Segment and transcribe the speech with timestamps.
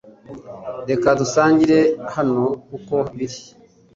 [0.89, 1.79] Reka dusangire
[2.15, 2.43] hano
[2.77, 3.39] uko biri